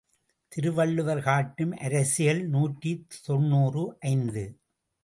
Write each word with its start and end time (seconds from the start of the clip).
திருவள்ளுவர் 0.51 1.21
காட்டும் 1.21 1.73
அரசியல் 1.79 2.41
நூற்றி 2.47 3.05
தொன்னூறு 3.25 3.97
ஐந்து. 3.99 4.45